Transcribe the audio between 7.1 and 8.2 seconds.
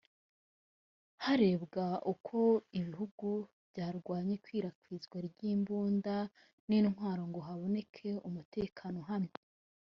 ngo haboneke